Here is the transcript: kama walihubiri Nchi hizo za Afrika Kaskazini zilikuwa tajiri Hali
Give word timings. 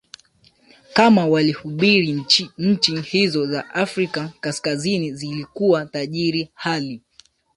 kama 0.93 1.25
walihubiri 1.27 2.11
Nchi 2.67 2.95
hizo 3.03 3.45
za 3.47 3.69
Afrika 3.69 4.29
Kaskazini 4.41 5.13
zilikuwa 5.13 5.85
tajiri 5.85 6.51
Hali 6.53 7.01